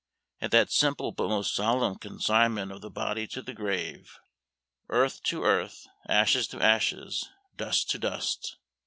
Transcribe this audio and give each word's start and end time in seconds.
At 0.39 0.49
that 0.49 0.71
simple 0.71 1.11
but 1.11 1.27
most 1.27 1.53
solemn 1.53 1.99
consignment 1.99 2.71
of 2.71 2.81
the 2.81 2.89
body 2.89 3.27
to 3.27 3.41
the 3.43 3.53
grave 3.53 4.17
"Earth 4.89 5.21
to 5.25 5.43
earth, 5.43 5.85
ashes 6.09 6.47
to 6.47 6.59
ashes, 6.59 7.29
dust 7.55 7.91
to 7.91 7.99
dust!" 7.99 8.57